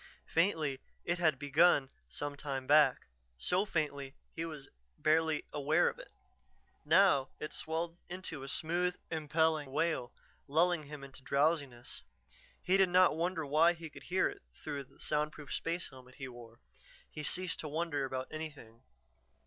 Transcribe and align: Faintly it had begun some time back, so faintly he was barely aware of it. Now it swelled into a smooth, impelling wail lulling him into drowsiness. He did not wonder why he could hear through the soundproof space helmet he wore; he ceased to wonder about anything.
Faintly 0.25 0.79
it 1.05 1.19
had 1.19 1.37
begun 1.37 1.91
some 2.09 2.35
time 2.35 2.65
back, 2.65 3.05
so 3.37 3.65
faintly 3.65 4.15
he 4.35 4.43
was 4.43 4.67
barely 4.97 5.45
aware 5.53 5.87
of 5.89 5.99
it. 5.99 6.11
Now 6.83 7.29
it 7.39 7.53
swelled 7.53 7.99
into 8.09 8.41
a 8.41 8.47
smooth, 8.47 8.95
impelling 9.11 9.71
wail 9.71 10.11
lulling 10.47 10.85
him 10.85 11.03
into 11.03 11.21
drowsiness. 11.21 12.01
He 12.63 12.77
did 12.77 12.89
not 12.89 13.15
wonder 13.15 13.45
why 13.45 13.73
he 13.73 13.91
could 13.91 14.01
hear 14.05 14.39
through 14.63 14.85
the 14.85 14.99
soundproof 14.99 15.53
space 15.53 15.89
helmet 15.89 16.15
he 16.15 16.27
wore; 16.27 16.59
he 17.11 17.21
ceased 17.21 17.59
to 17.59 17.67
wonder 17.67 18.03
about 18.03 18.27
anything. 18.31 18.81